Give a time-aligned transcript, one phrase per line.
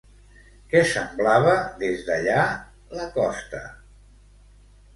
[0.71, 1.53] Què semblava
[1.85, 2.47] des d'allà
[3.01, 3.63] la costa?